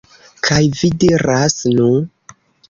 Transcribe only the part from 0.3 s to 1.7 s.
Kaj vi diras,